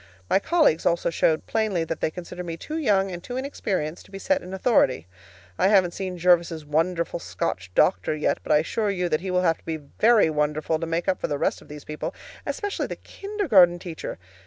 My 0.31 0.39
colleagues 0.39 0.83
also 0.87 1.11
showed 1.11 1.45
plainly 1.45 1.83
that 1.83 2.01
they 2.01 2.09
consider 2.09 2.43
me 2.43 2.57
too 2.57 2.79
young 2.79 3.11
and 3.11 3.23
too 3.23 3.37
inexperienced 3.37 4.03
to 4.05 4.11
be 4.11 4.17
set 4.17 4.41
in 4.41 4.51
authority. 4.51 5.05
I 5.59 5.67
haven't 5.67 5.93
seen 5.93 6.17
Jervis's 6.17 6.65
wonderful 6.65 7.19
Scotch 7.19 7.69
doctor 7.75 8.15
yet, 8.15 8.39
but 8.41 8.51
I 8.51 8.57
assure 8.57 8.89
you 8.89 9.09
that 9.09 9.21
he 9.21 9.29
will 9.29 9.43
have 9.43 9.59
to 9.59 9.63
be 9.65 9.77
VERY 9.77 10.31
wonderful 10.31 10.79
to 10.79 10.87
make 10.87 11.07
up 11.07 11.21
for 11.21 11.27
the 11.27 11.37
rest 11.37 11.61
of 11.61 11.67
these 11.67 11.85
people, 11.85 12.15
especially 12.47 12.87
the 12.87 12.95
kindergarten 12.95 13.77
teacher. 13.77 14.17